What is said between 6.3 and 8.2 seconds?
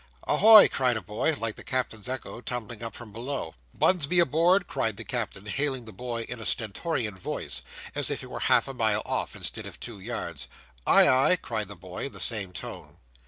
a stentorian voice, as